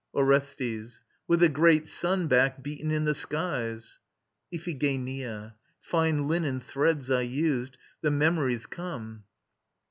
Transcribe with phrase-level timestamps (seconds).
[0.15, 0.99] ORESTES.
[1.27, 3.99] With a great Sun back beaten in the skies.
[4.51, 5.53] IPHIGENIA.
[5.79, 7.77] Fine linen threads I used.
[8.01, 9.25] The memories come.